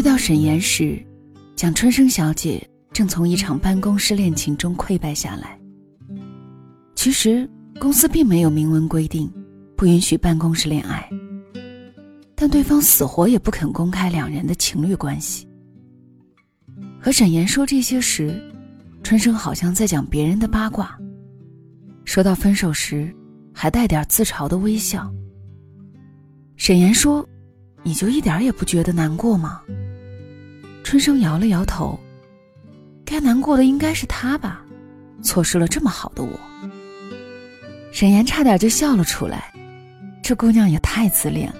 [0.00, 0.98] 遇到沈岩时，
[1.54, 5.60] 蒋春生小姐正从一场办公室恋情中溃败下来。
[6.94, 7.46] 其实
[7.78, 9.30] 公司并没有明文规定
[9.76, 11.06] 不允许办公室恋爱，
[12.34, 15.46] 但对方死活也不肯公开两人的情侣关系。
[16.98, 18.42] 和沈岩说这些时，
[19.02, 20.98] 春生好像在讲别人的八卦。
[22.06, 23.14] 说到分手时，
[23.52, 25.12] 还带点自嘲的微笑。
[26.56, 27.22] 沈岩说
[27.84, 29.60] ：“你就一点也不觉得难过吗？”
[30.90, 31.96] 春生摇了摇头，
[33.04, 34.60] 该难过的应该是他吧，
[35.22, 36.36] 错失了这么好的我。
[37.92, 39.52] 沈岩差点就笑了出来，
[40.20, 41.54] 这姑娘也太自恋了。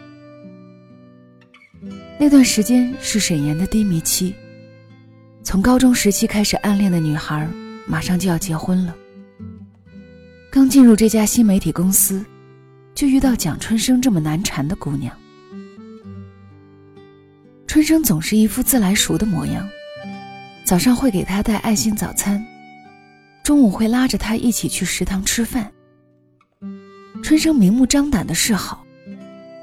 [2.19, 4.35] 那段时间是沈岩的低迷期，
[5.45, 7.49] 从高中时期开始暗恋的女孩，
[7.87, 8.93] 马上就要结婚了。
[10.51, 12.27] 刚进入这家新媒体公司，
[12.97, 15.17] 就遇到蒋春生这么难缠的姑娘。
[17.71, 19.71] 春生总是一副自来熟的模样，
[20.65, 22.45] 早上会给他带爱心早餐，
[23.45, 25.71] 中午会拉着他一起去食堂吃饭。
[27.23, 28.85] 春生明目张胆的示好，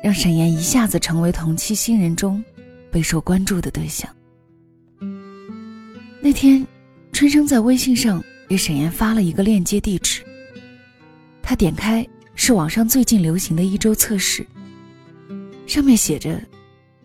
[0.01, 2.41] 让沈岩一下子成为同期新人中
[2.89, 4.09] 备受关注的对象。
[6.21, 6.65] 那天，
[7.11, 10.21] 春生在微信上给沈岩发了一个链接地址，
[11.43, 14.47] 他点开是网上最近流行的一周测试，
[15.65, 16.41] 上面写着。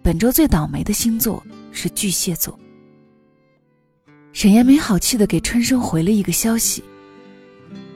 [0.02, 2.58] 本周最倒霉的星座是巨蟹座。
[4.32, 6.82] 沈岩没好气的给春生回了一个消息：“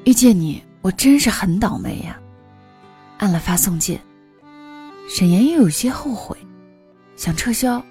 [0.06, 2.16] 遇见你，我真是很倒霉呀。”
[3.18, 4.00] 按了发送键。
[5.08, 6.36] 沈岩又有些后悔，
[7.16, 7.84] 想撤销，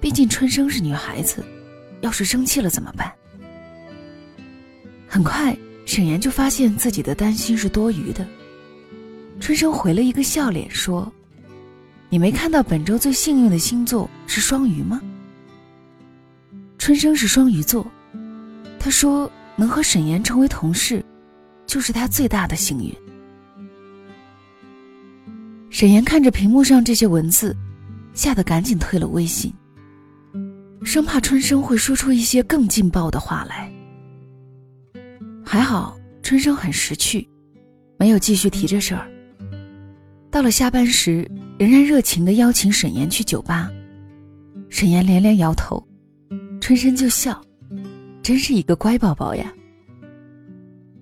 [0.00, 1.44] 毕竟春生是女孩子，
[2.02, 3.12] 要是生气了怎么办？
[5.08, 8.24] 很快，沈岩就发现自己的担心是多余的。
[9.40, 11.12] 春生回了一个笑脸说。
[12.12, 15.00] 你没看到本周最幸运的星座是双鱼吗？
[16.76, 17.88] 春生是双鱼座，
[18.80, 21.04] 他说能和沈岩成为同事，
[21.66, 22.92] 就是他最大的幸运。
[25.70, 27.56] 沈岩看着屏幕上这些文字，
[28.12, 29.54] 吓得赶紧退了微信，
[30.82, 33.72] 生怕春生会说出一些更劲爆的话来。
[35.44, 37.28] 还好春生很识趣，
[38.00, 39.08] 没有继续提这事儿。
[40.28, 41.30] 到了下班时。
[41.60, 43.70] 仍然热情地邀请沈岩去酒吧，
[44.70, 45.86] 沈岩连连摇头，
[46.58, 47.38] 春生就笑，
[48.22, 49.52] 真是一个乖宝宝呀。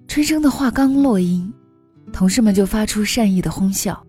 [0.08, 1.48] 春生的话刚落音，
[2.12, 4.04] 同事们就发出善意的哄笑，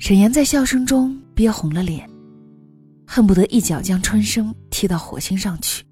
[0.00, 2.10] 沈岩在笑声中憋红了脸，
[3.06, 5.84] 恨不得一脚将春生踢到火星上去。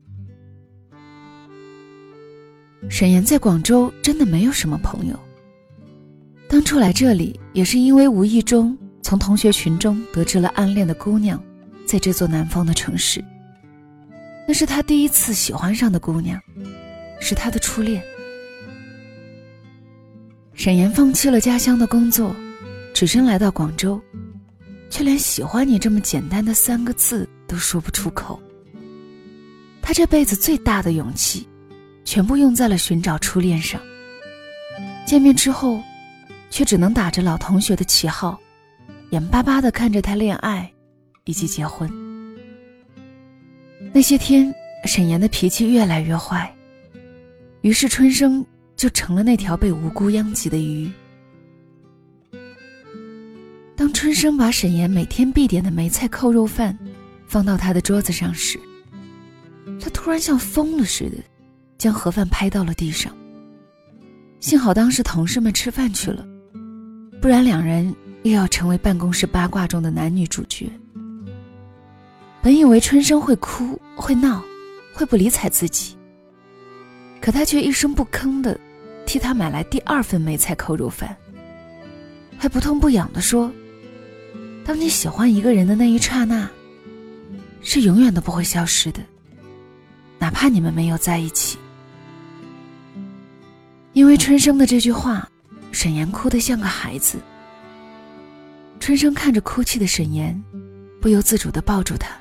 [2.89, 5.17] 沈岩在广州真的没有什么朋友，
[6.49, 8.77] 当初来这里也是因为无意中。
[9.15, 11.41] 从同学群中得知了暗恋的姑娘，
[11.87, 13.25] 在这座南方的城市。
[14.45, 16.37] 那是他第一次喜欢上的姑娘，
[17.21, 18.03] 是他的初恋。
[20.55, 22.35] 沈岩放弃了家乡的工作，
[22.93, 24.03] 只身来到广州，
[24.91, 28.43] 却连“喜欢你”这么简单的三个字都说不出口。
[29.81, 31.49] 他这辈子最大的勇气，
[32.05, 33.81] 全部用在了寻找初恋上。
[35.07, 35.81] 见面之后，
[36.51, 38.41] 却只能打着老同学的旗号。
[39.15, 40.69] 眼巴巴的看着他恋爱，
[41.25, 41.89] 以及结婚。
[43.93, 44.53] 那些天，
[44.87, 46.53] 沈岩的脾气越来越坏，
[47.61, 48.45] 于是春生
[48.75, 50.91] 就成了那条被无辜殃及的鱼。
[53.77, 56.77] 当春生把沈岩每天必点的梅菜扣肉饭
[57.25, 58.59] 放到他的桌子上时，
[59.81, 61.19] 他突然像疯了似的，
[61.79, 63.17] 将盒饭拍到了地上。
[64.41, 66.27] 幸好当时同事们吃饭去了，
[67.23, 67.95] 不然两人。
[68.25, 70.67] 又要成为办公室八卦中的男女主角。
[72.43, 74.43] 本以为春生会哭、会闹、
[74.95, 75.95] 会不理睬自己，
[77.21, 78.59] 可他却一声不吭的
[79.05, 81.15] 替他买来第二份梅菜扣肉饭，
[82.39, 83.53] 还不痛不痒的说
[84.65, 86.49] ：“当你喜欢一个人的那一刹那，
[87.61, 89.01] 是永远都不会消失的，
[90.19, 91.59] 哪怕你们没有在一起。”
[93.93, 95.29] 因为春生的这句话，
[95.73, 97.19] 沈岩哭得像个孩子。
[98.81, 100.43] 春生看着哭泣的沈岩，
[101.01, 102.15] 不由自主地抱住他。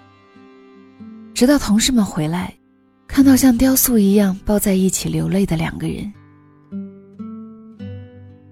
[1.34, 2.54] 直到同事们回来，
[3.08, 6.14] 看到像雕塑一样抱在一起流泪的两个人，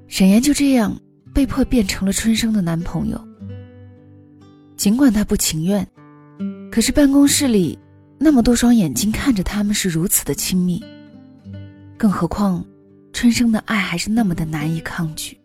[0.07, 0.94] 沈岩就这样
[1.33, 3.27] 被迫变成了春生的男朋友。
[4.75, 5.88] 尽管他不情愿，
[6.71, 7.77] 可是办公室里
[8.18, 10.83] 那么多双眼睛看着他们是如此的亲密，
[11.98, 12.65] 更何况
[13.13, 15.38] 春生的爱还是那么的难以抗拒。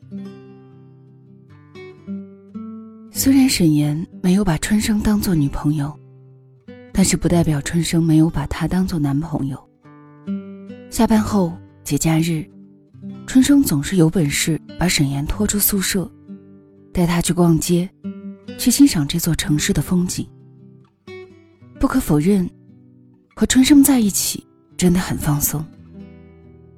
[3.18, 5.90] 虽然沈岩没有把春生当做女朋友，
[6.92, 9.58] 但是不代表春生没有把他当做男朋友。
[10.90, 11.50] 下班后
[11.82, 12.46] 节假日，
[13.26, 16.08] 春生总是有本事把沈岩拖出宿舍，
[16.92, 17.88] 带他去逛街，
[18.58, 20.28] 去欣赏这座城市的风景。
[21.80, 22.46] 不可否认，
[23.34, 24.46] 和春生在一起
[24.76, 25.64] 真的很放松。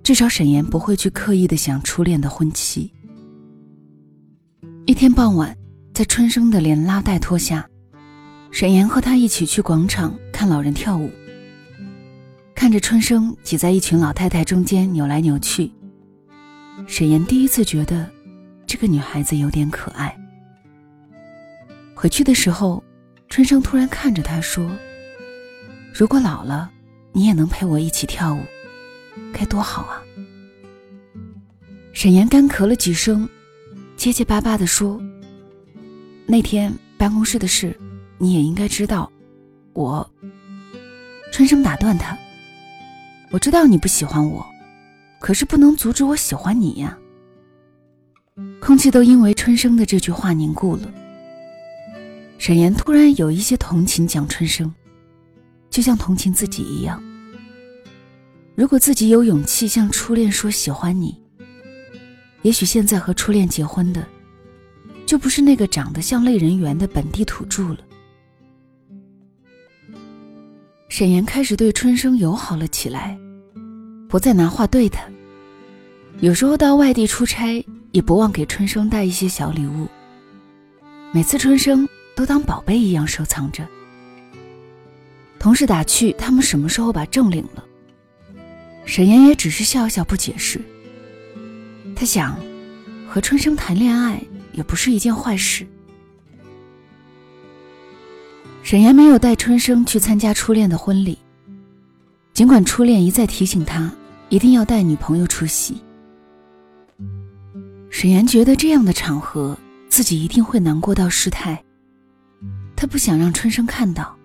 [0.05, 2.93] 至少沈岩不会去刻意的想初恋的婚期。
[4.87, 5.53] 一天傍晚，
[5.99, 7.69] 在春生的连拉带拖下。
[8.53, 11.11] 沈岩和他一起去广场看老人跳舞，
[12.55, 15.69] 看着春生挤在一群老太太中间扭来扭去。
[16.87, 18.09] 沈岩第一次觉得，
[18.65, 20.17] 这个女孩子有点可爱。
[21.97, 22.81] 回去的时候，
[23.29, 24.71] 春生突然看着他说
[25.93, 26.71] ：“如果老了，
[27.11, 28.41] 你也能陪我一起跳舞，
[29.33, 30.01] 该多好啊！”
[31.93, 33.29] 沈岩干咳了几声，
[33.97, 35.03] 结结巴巴地说
[36.29, 37.77] ：“那天办公室的事。”
[38.21, 39.09] 你也应该知道，
[39.75, 40.05] 我。
[41.31, 42.19] 春生打断他
[43.31, 44.45] ：“我知道你不喜欢我，
[45.21, 46.99] 可是不能阻止我喜欢你呀。”
[48.61, 50.93] 空气都因为春生的这句话凝固了。
[52.39, 54.75] 沈岩突然有一些同情蒋春生，
[55.71, 57.01] 就像同情自己一样。
[58.57, 61.17] 如果自己有勇气向初恋说喜欢你，
[62.43, 64.05] 也许现在和初恋结婚的，
[65.09, 67.79] 就不是那个长得像类人猿的本地土著了。
[70.91, 73.19] 沈岩开始对春生友好了起来，
[74.07, 75.03] 不再拿话对他。
[76.21, 79.89] 有时候到外地出差，也不忘给春生带一些小礼物。
[81.11, 83.67] 每次春生都当宝贝一样收藏着。
[85.39, 87.65] 同事打趣他们什么时候把证领了，
[88.85, 90.61] 沈岩也只是笑笑不解释。
[91.97, 92.39] 他想，
[93.09, 94.23] 和春生谈恋爱
[94.59, 95.65] 也不是一件坏事。
[98.65, 101.17] 沈岩没有带春生去参加初恋的婚礼，
[102.35, 103.91] 尽管初恋一再提醒他
[104.29, 105.81] 一定要带女朋友出席。
[107.89, 109.57] 沈岩觉得这样的场合
[109.89, 111.65] 自己一定会难过到失态，
[112.75, 114.19] 他不想让春生看到，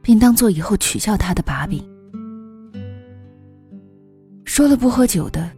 [0.00, 1.84] 并当做以后取笑他的把柄。
[4.44, 5.50] 说了不喝酒的，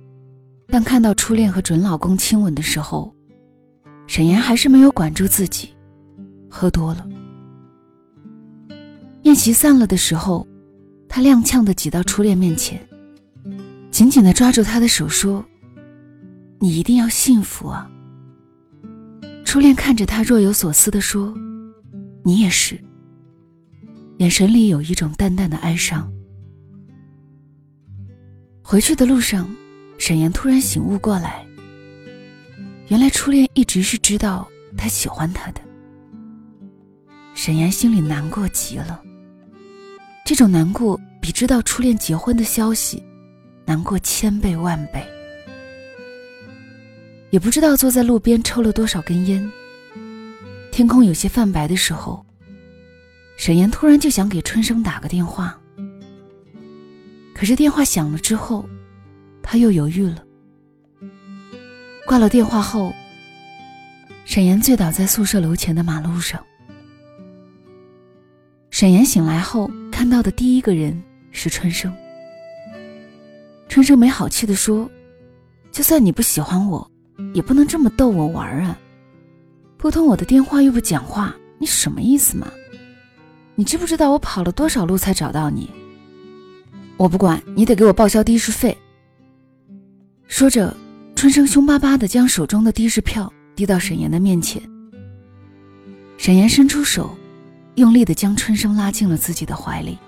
[0.68, 3.14] 但看到初恋和准老公亲吻的时候，
[4.10, 5.68] 沈岩还是没有管住自己，
[6.48, 7.08] 喝多了。
[9.22, 10.44] 宴席散了的时候，
[11.08, 12.84] 他踉跄的挤到初恋面前，
[13.92, 15.44] 紧紧的抓住他的手说
[16.58, 17.88] ：“你一定要幸福啊！”
[19.46, 21.32] 初恋看着他若有所思的说
[22.24, 22.76] ：“你也是。”
[24.18, 26.12] 眼神里有一种淡淡的哀伤。
[28.60, 29.48] 回去的路上，
[29.98, 31.46] 沈岩突然醒悟过来，
[32.90, 35.60] 原来初恋一直是知道他喜欢他的。
[37.36, 39.00] 沈岩心里难过极了。
[40.26, 43.00] 这种难过比知道初恋结婚的消息
[43.64, 45.06] 难过千倍万倍。
[47.30, 49.48] 也不知道坐在路边抽了多少根烟，
[50.72, 52.26] 天空有些泛白的时候，
[53.36, 55.56] 沈岩突然就想给春生打个电话。
[57.32, 58.68] 可是电话响了之后，
[59.40, 60.24] 他又犹豫了。
[62.06, 62.92] 挂了电话后，
[64.24, 66.44] 沈岩醉倒在宿舍楼前的马路上。
[68.70, 69.70] 沈岩醒来后。
[70.00, 70.98] 看到的第一个人
[71.30, 71.94] 是春生。
[73.68, 74.90] 春生没好气地说
[75.70, 76.90] ：“就算你不喜欢我，
[77.34, 78.78] 也不能这么逗我玩啊！
[79.76, 82.50] 拨通我的电话又不讲话，你什么意思嘛？
[83.56, 85.68] 你知不知道我跑了多少路才找到你？
[86.96, 88.74] 我不管，你得给我报销的士费。”
[90.28, 90.74] 说着，
[91.20, 94.58] 春生凶巴巴地将手中的的士票递到沈岩的面前。
[96.16, 97.14] 沈岩伸出手。
[97.74, 99.98] 用力的将春生拉进了自己的怀里。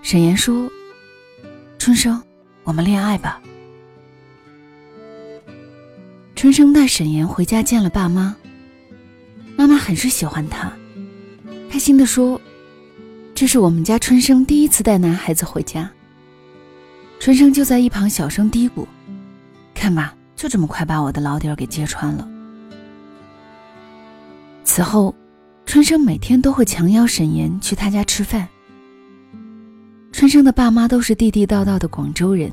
[0.00, 0.70] 沈岩说
[1.78, 2.22] ：“春生，
[2.64, 3.42] 我们恋爱吧。”
[6.34, 8.34] 春生带沈岩回家见了爸妈。
[9.54, 10.72] 妈妈很是喜欢他，
[11.70, 12.40] 开心的说
[13.34, 15.90] ：“这是我们家春生第一次带男孩子回家。”
[17.20, 18.86] 春生就在一旁小声嘀咕
[19.82, 22.28] ：“看吧，就这么快把我的老底儿给揭穿了。”
[24.62, 25.12] 此后。
[25.64, 28.46] 春生每天都会强邀沈岩去他家吃饭。
[30.12, 32.52] 春生的爸妈都是地地道道的广州人，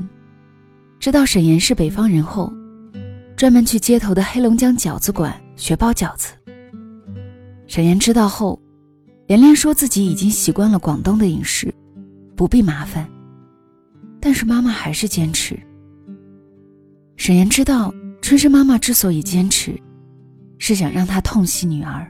[0.99, 2.53] 知道沈岩是北方人后，
[3.35, 6.31] 专门去街头的黑龙江饺子馆学包饺子。
[7.67, 8.57] 沈岩知道后，
[9.27, 11.73] 连连说自己已经习惯了广东的饮食，
[12.37, 13.05] 不必麻烦。
[14.21, 15.59] 但是妈妈还是坚持。
[17.19, 19.77] 沈岩知道，春生妈妈之所以坚持，
[20.57, 22.09] 是想让他痛惜女儿。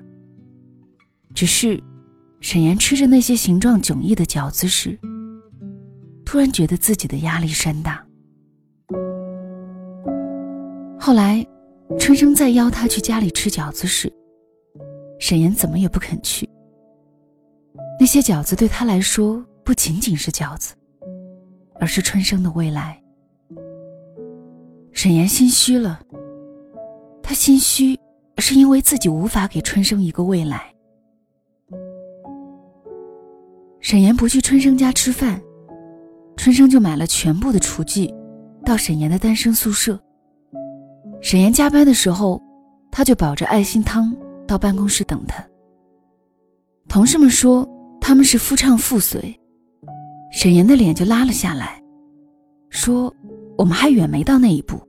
[1.34, 1.82] 只是，
[2.42, 4.98] 沈岩吃着那些形状迥异的饺子时，
[6.24, 8.06] 突然觉得自己的压力山大。
[11.00, 11.44] 后来，
[11.98, 14.14] 春生再邀他去家里吃饺子时，
[15.20, 16.48] 沈岩怎么也不肯去。
[18.00, 20.76] 那些饺子对他来说不仅仅是饺子，
[21.80, 23.02] 而是春生的未来。
[24.92, 26.00] 沈岩心虚了，
[27.24, 27.98] 他心虚
[28.38, 30.74] 是因为自己无法给春生一个未来。
[33.80, 35.42] 沈岩不去春生家吃饭，
[36.36, 38.14] 春生就买了全部的厨具，
[38.66, 39.98] 到沈岩的单身宿舍。
[41.22, 42.42] 沈岩加班的时候，
[42.92, 44.16] 他就保着爱心汤
[44.46, 45.44] 到办公室等他。
[46.90, 47.68] 同事们说
[48.02, 49.40] 他们是夫唱妇随，
[50.32, 51.82] 沈岩的脸就拉了下来，
[52.70, 53.14] 说
[53.60, 54.80] ：“我们还远没到那一步。”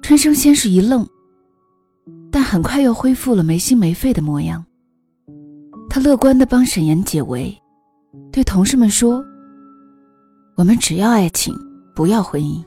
[0.00, 1.04] 春生先是一愣，
[2.30, 4.64] 但很快又恢复了没心没肺的模样。
[5.90, 7.52] 他乐观的帮沈岩解围，
[8.30, 9.24] 对同事们说
[10.54, 11.52] ：“我们只要爱情，
[11.96, 12.64] 不要婚姻。”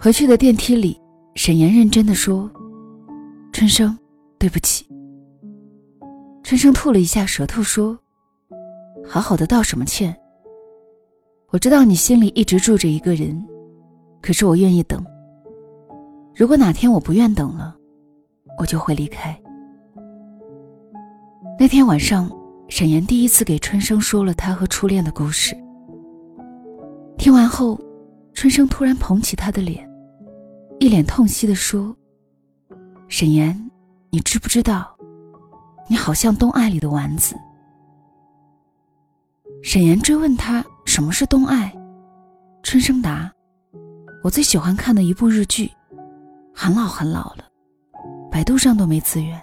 [0.00, 0.98] 回去的电梯里，
[1.34, 2.50] 沈岩认真的说
[3.52, 3.96] ：“春生，
[4.38, 4.86] 对不起。”
[6.42, 7.98] 春生吐了一下舌头说
[9.04, 10.18] ：“好好的道什么歉？
[11.50, 13.42] 我知道你心里一直住着一个人，
[14.20, 15.02] 可是我愿意等。
[16.36, 17.74] 如果哪天我不愿等了，
[18.58, 19.34] 我就会离开。”
[21.58, 22.30] 那天晚上，
[22.68, 25.56] 沈岩第一次给春生说了他和初恋的故事。
[27.16, 27.80] 听完后，
[28.34, 29.88] 春生突然捧起他的脸。
[30.78, 31.96] 一脸痛惜地说
[33.08, 33.70] ：“沈岩，
[34.10, 34.94] 你知不知道，
[35.88, 37.34] 你好像东爱里的丸子。”
[39.64, 40.64] 沈岩追问他
[40.98, 41.72] 什么是东爱，
[42.64, 43.32] 春生答
[44.24, 45.70] ：“我最喜欢看的一部日剧，
[46.52, 47.44] 很老很老了，
[48.32, 49.40] 百度上都没资源。”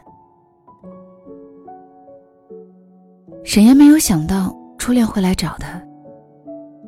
[3.45, 5.81] 沈岩没有想到初恋会来找他，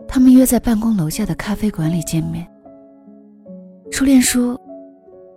[0.06, 2.46] 他们约在办公楼下的咖啡馆里见面。
[3.90, 4.60] 初恋说：“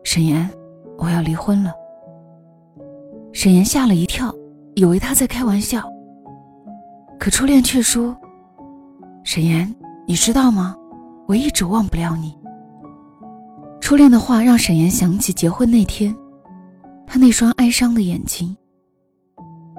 [0.02, 0.50] 沈岩，
[0.98, 1.72] 我要离婚了。”
[3.32, 4.34] 沈岩吓了一跳，
[4.74, 5.88] 以为他在开玩笑。
[7.16, 8.12] 可初恋却说
[9.22, 9.74] ：“沈岩，
[10.06, 10.76] 你知道吗？
[11.26, 12.36] 我一直忘不了你。”
[13.80, 16.14] 初恋的话让沈岩想起结婚那天，
[17.06, 18.56] 他那双哀伤的眼睛。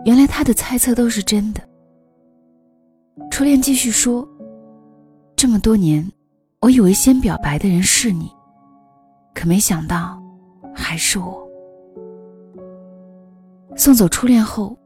[0.03, 1.61] 原来他的猜测都是真的。
[3.29, 4.27] 初恋继续说
[5.37, 6.09] ：“这么多年，
[6.59, 8.31] 我以为先表白的人是你。”
[9.33, 10.21] 可没想到，
[10.73, 11.47] 还是我。
[13.77, 14.77] 送走初恋后，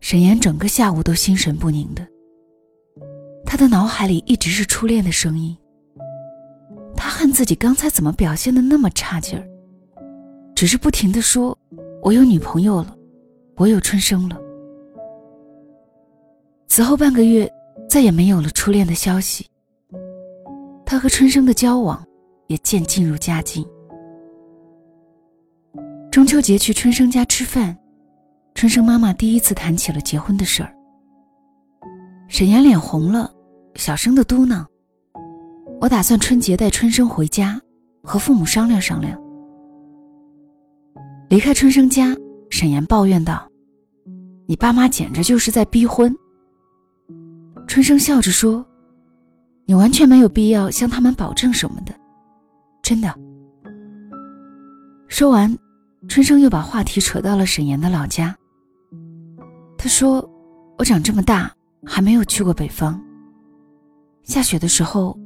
[0.00, 2.06] 沈岩整个下午都心神不宁的。
[3.50, 5.56] 他的脑海里一直是初恋的声音。
[6.94, 9.48] 他恨自己刚才怎么表现的那么差劲儿，
[10.54, 11.56] 只是不停的说
[12.04, 12.94] ：“我有女朋友了，
[13.56, 14.38] 我有春生了。”
[16.68, 17.50] 此后半个月，
[17.88, 19.46] 再也没有了初恋的消息。
[20.84, 22.04] 他和春生的交往
[22.48, 23.66] 也渐进入佳境。
[26.10, 27.74] 中秋节去春生家吃饭，
[28.54, 30.74] 春生妈妈第一次谈起了结婚的事儿。
[32.28, 33.32] 沈岩脸红了，
[33.78, 34.66] 小声的嘟囔
[35.80, 37.58] ：“我打算春节带春生回家，
[38.02, 39.16] 和父母商量商量。”
[41.30, 42.12] 离开春生家，
[42.50, 43.48] 沈岩抱怨道
[44.46, 46.12] ：“你爸妈简直就是在逼婚。”
[47.68, 48.66] 春生笑着说
[49.64, 51.94] ：“你完全没有必要向他们保证什么的，
[52.82, 53.14] 真的。”
[55.08, 55.56] 说完。
[56.08, 58.34] 春生又把话题扯到了沈岩的老家。
[59.76, 60.26] 他说
[60.78, 61.52] ：“我长这么大
[61.84, 62.98] 还没有去过北方。
[64.28, 65.18] 下雪的时候，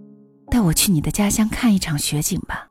[0.48, 2.68] 带我去你的家乡看一场雪景吧。”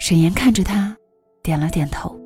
[0.00, 0.96] 沈岩看着他，
[1.42, 2.18] 点了点头。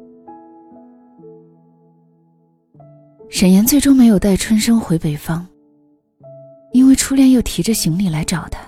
[3.28, 5.44] 沈岩最终没有带春生回北方，
[6.72, 8.60] 因为初恋又提着行李来找他。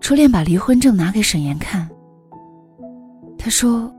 [0.00, 1.90] 初恋把离婚证拿给沈岩看。
[3.36, 3.92] 他说：“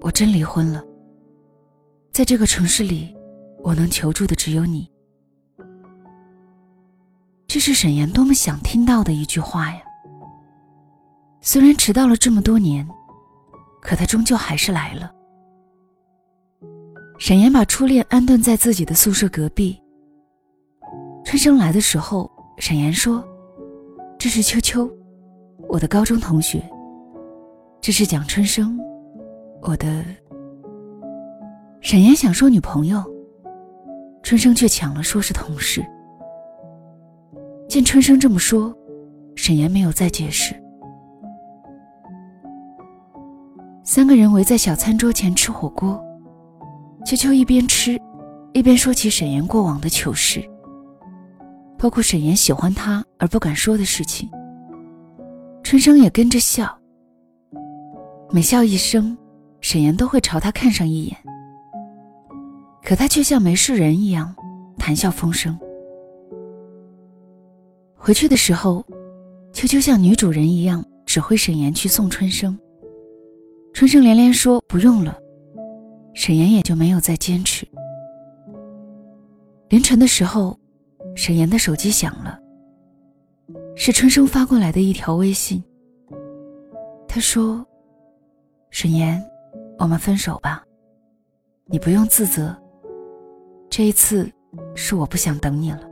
[0.00, 0.82] 我真离婚了。
[2.10, 3.14] 在这个城市里，
[3.62, 4.88] 我能求助的只有你。”
[7.54, 9.80] 这是沈岩多么想听到的一句话呀！
[11.40, 12.84] 虽然迟到了这么多年，
[13.80, 15.08] 可他终究还是来了。
[17.16, 19.80] 沈岩把初恋安顿在自己的宿舍隔壁。
[21.24, 23.24] 春生来的时候，沈岩说
[24.18, 24.90] ：“这是秋秋，
[25.68, 26.60] 我的高中同学。”
[27.80, 28.76] 这是蒋春生，
[29.62, 30.04] 我的。
[31.80, 33.00] 沈岩想说女朋友，
[34.24, 35.86] 春生却抢了说是同事。
[37.74, 38.72] 见春生这么说，
[39.34, 40.54] 沈岩没有再解释。
[43.82, 46.00] 三个人围在小餐桌前吃火锅，
[47.04, 48.00] 秋秋一边吃，
[48.52, 50.40] 一边说起沈岩过往的糗事，
[51.76, 54.30] 包括沈岩喜欢他而不敢说的事情。
[55.64, 56.72] 春生也跟着笑，
[58.30, 59.18] 每笑一声，
[59.60, 61.16] 沈岩都会朝他看上一眼，
[62.84, 64.32] 可他却像没事人一样，
[64.78, 65.58] 谈笑风生。
[68.04, 68.84] 回去的时候，
[69.54, 72.54] 秋秋像女主人一样指挥沈岩去送春生。
[73.72, 75.18] 春生连连说不用了，
[76.12, 77.66] 沈岩也就没有再坚持。
[79.70, 80.54] 凌晨的时候，
[81.16, 82.38] 沈岩的手机响了，
[83.74, 85.64] 是春生发过来的一条微信。
[87.08, 87.66] 他说
[88.68, 89.18] ：“沈岩，
[89.78, 90.62] 我们分手吧，
[91.68, 92.54] 你不用自责。
[93.70, 94.30] 这一次，
[94.74, 95.88] 是我不想等你了。”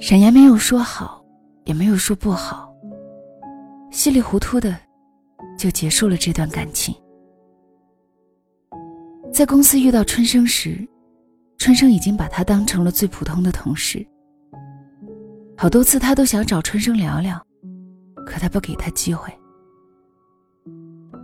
[0.00, 1.24] 沈岩没有说好，
[1.64, 2.74] 也没有说不好，
[3.90, 4.76] 稀里糊涂的
[5.56, 6.94] 就结束了这段感情。
[9.32, 10.86] 在公司遇到春生时，
[11.58, 14.06] 春生已经把他当成了最普通的同事。
[15.56, 17.40] 好多次他都想找春生聊聊，
[18.26, 19.32] 可他不给他机会。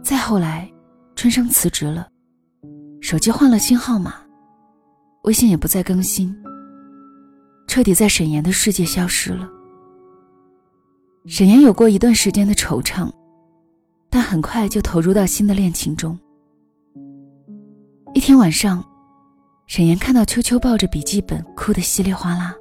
[0.03, 0.71] 再后来，
[1.17, 2.09] 春生辞职了，
[3.01, 4.15] 手机换了新号码，
[5.25, 6.35] 微信也不再更新。
[7.71, 9.49] 彻底在沈岩的世界消失了。
[11.27, 13.09] 沈岩有过一段时间的惆怅，
[14.11, 16.19] 但很快就投入到新的恋情中。
[18.13, 18.85] 一天晚上，
[19.69, 22.53] 沈岩看到秋秋抱着笔记本哭得稀里哗啦，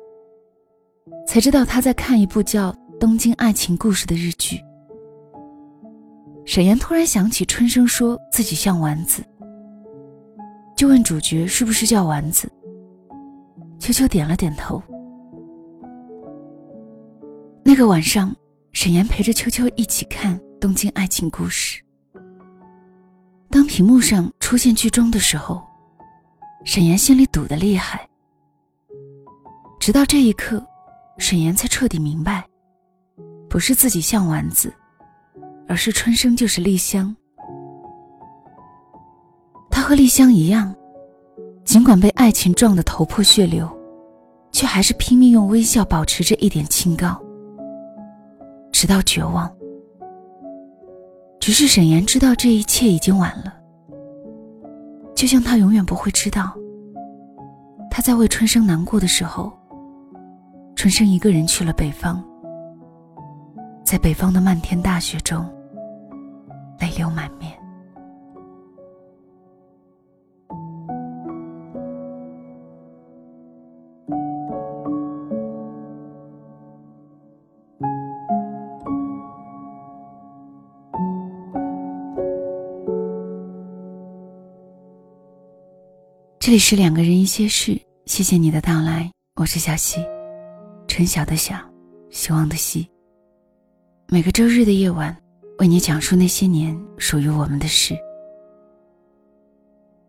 [1.25, 4.59] 才知道他在看一部叫《东京爱情故事》的日剧。
[6.45, 9.23] 沈岩突然想起春生说自己像丸子，
[10.77, 12.47] 就问主角是不是叫丸子。
[13.79, 14.79] 秋秋点了点头。
[17.69, 18.35] 那个晚上，
[18.71, 21.79] 沈岩陪着秋秋一起看《东京爱情故事》。
[23.51, 25.61] 当屏幕上出现剧中的时候，
[26.65, 28.09] 沈岩心里堵得厉害。
[29.79, 30.65] 直到这一刻，
[31.19, 32.43] 沈岩才彻底明白，
[33.47, 34.73] 不是自己像丸子，
[35.67, 37.15] 而是春生就是丽香。
[39.69, 40.75] 他和丽香一样，
[41.63, 43.69] 尽管被爱情撞得头破血流，
[44.51, 47.23] 却还是拼命用微笑保持着一点清高。
[48.79, 49.53] 直到绝望，
[51.37, 53.53] 只是沈岩知道这一切已经晚了。
[55.13, 56.55] 就像他永远不会知道，
[57.91, 59.51] 他在为春生难过的时候，
[60.77, 62.23] 春生一个人去了北方，
[63.83, 65.45] 在北方的漫天大雪中，
[66.79, 67.58] 泪流满面。
[86.41, 89.99] 这里是两个人一些事，谢谢你的到来，我是小溪，
[90.87, 91.57] 春晓的晓，
[92.11, 92.89] 希望的希。
[94.07, 95.13] 每个周日的夜晚，
[95.57, 97.93] 为你讲述那些年属于我们的事。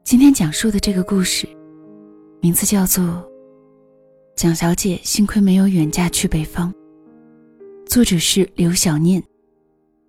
[0.04, 1.48] 今天讲述的这个故事，
[2.40, 3.04] 名字叫做
[4.36, 6.72] 《蒋小姐幸亏没有远嫁去北方》，
[7.90, 9.20] 作者是刘小念，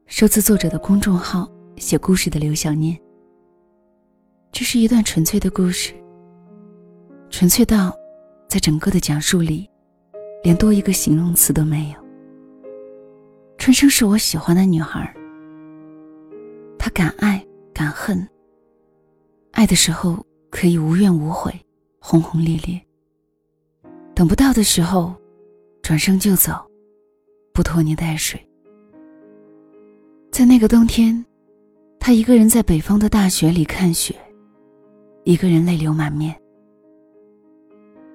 [0.05, 2.95] 收自作者的公众号“写故事的刘小念”。
[4.53, 5.95] 这是一段纯粹的故事。
[7.31, 7.97] 纯粹到，
[8.47, 9.67] 在整个的讲述里，
[10.43, 11.95] 连多一个形容词都没有。
[13.57, 15.11] 春生是我喜欢的女孩，
[16.77, 18.27] 她敢爱敢恨，
[19.53, 21.51] 爱的时候可以无怨无悔，
[21.99, 22.77] 轰轰烈烈；
[24.13, 25.15] 等不到的时候，
[25.81, 26.53] 转身就走，
[27.53, 28.39] 不拖泥带水。
[30.31, 31.25] 在那个冬天，
[31.97, 34.13] 他一个人在北方的大雪里看雪，
[35.23, 36.35] 一个人泪流满面。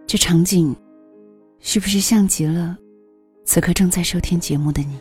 [0.06, 0.74] 这场景，
[1.58, 2.78] 是不是像极了
[3.44, 5.00] 此刻正在收听节目的你？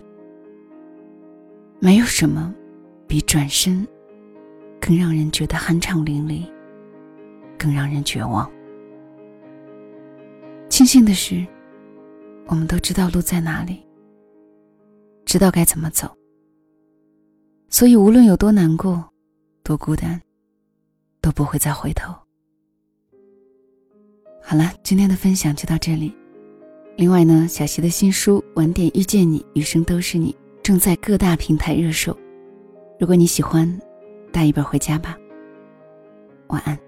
[1.80, 2.52] 没有什么
[3.08, 3.88] 比转身
[4.82, 6.44] 更让人觉得酣畅淋漓，
[7.56, 8.52] 更让人绝望。
[10.70, 11.46] 庆幸的是，
[12.48, 13.86] 我们都知道路在哪里，
[15.24, 16.10] 知道该怎么走，
[17.70, 19.08] 所以无论有多难过、
[19.62, 20.20] 多孤单，
[21.22, 22.24] 都不会再回头。
[24.47, 26.13] 好了，今天的分享就到这里。
[26.97, 30.31] 另外呢，小溪的新书《晚点遇见你，余生都是你》
[30.62, 32.15] 正在各大平台热售。
[32.99, 33.67] 如果你喜欢，
[34.31, 35.17] 带一本回家吧。
[36.49, 36.85] 晚安。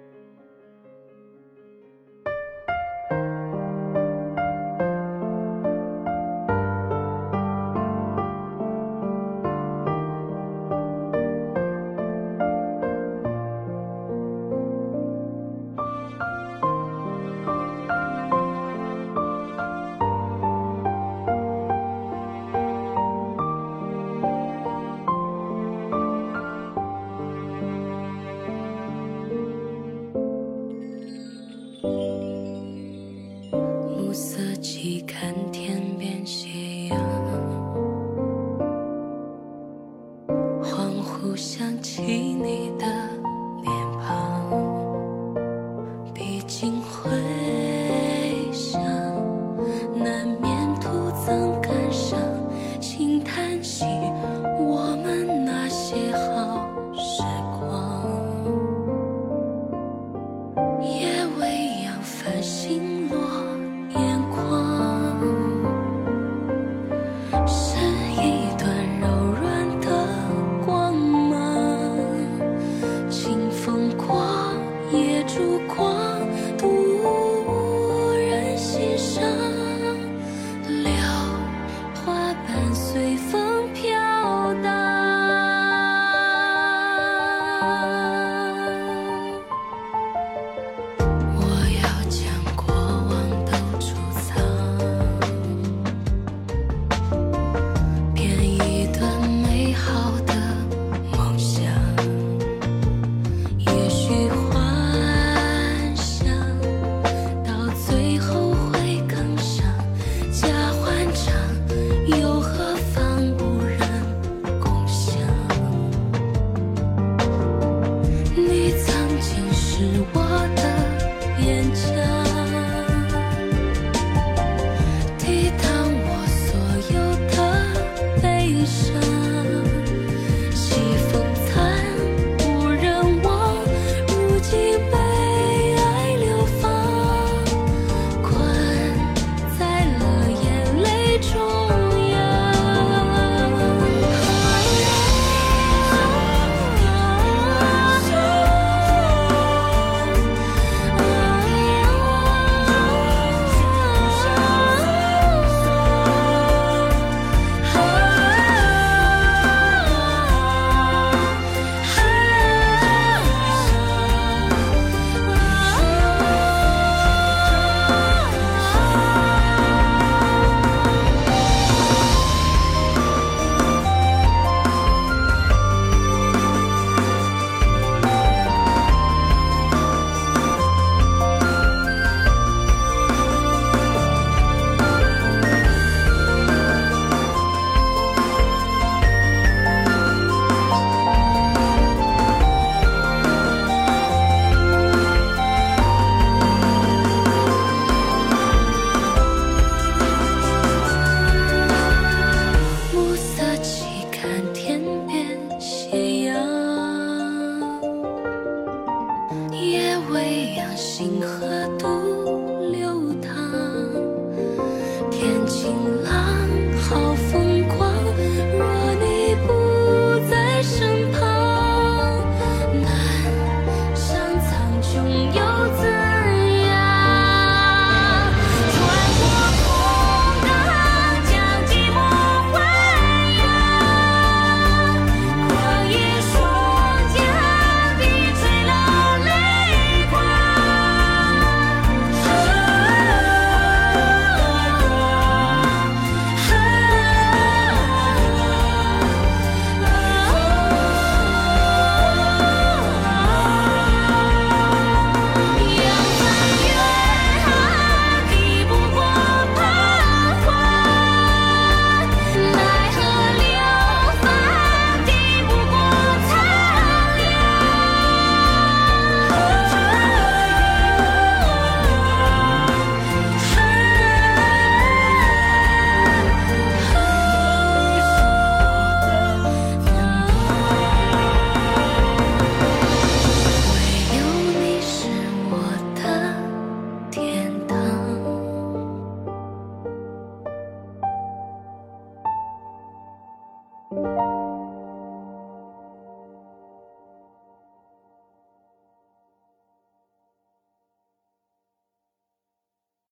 [210.37, 212.36] 夕阳星河独。